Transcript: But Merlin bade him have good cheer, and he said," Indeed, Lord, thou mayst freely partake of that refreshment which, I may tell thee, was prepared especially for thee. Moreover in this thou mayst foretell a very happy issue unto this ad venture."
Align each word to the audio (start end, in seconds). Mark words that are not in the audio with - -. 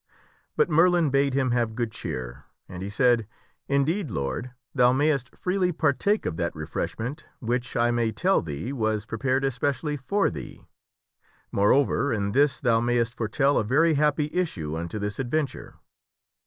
But 0.55 0.67
Merlin 0.67 1.11
bade 1.11 1.35
him 1.35 1.51
have 1.51 1.75
good 1.75 1.91
cheer, 1.91 2.45
and 2.67 2.81
he 2.81 2.89
said," 2.89 3.27
Indeed, 3.77 4.09
Lord, 4.09 4.49
thou 4.73 4.91
mayst 4.91 5.37
freely 5.37 5.71
partake 5.71 6.25
of 6.25 6.37
that 6.37 6.55
refreshment 6.55 7.23
which, 7.37 7.75
I 7.77 7.91
may 7.91 8.11
tell 8.11 8.41
thee, 8.41 8.73
was 8.73 9.05
prepared 9.05 9.43
especially 9.45 9.97
for 9.97 10.31
thee. 10.31 10.65
Moreover 11.51 12.11
in 12.11 12.31
this 12.31 12.59
thou 12.59 12.79
mayst 12.79 13.15
foretell 13.15 13.59
a 13.59 13.63
very 13.63 13.93
happy 13.93 14.31
issue 14.33 14.75
unto 14.75 14.97
this 14.97 15.19
ad 15.19 15.29
venture." 15.29 15.75